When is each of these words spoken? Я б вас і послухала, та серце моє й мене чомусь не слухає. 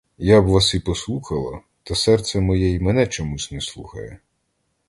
Я 0.27 0.41
б 0.41 0.45
вас 0.45 0.73
і 0.75 0.79
послухала, 0.79 1.61
та 1.83 1.95
серце 1.95 2.39
моє 2.39 2.69
й 2.69 2.79
мене 2.79 3.07
чомусь 3.07 3.51
не 3.51 3.61
слухає. 3.61 4.19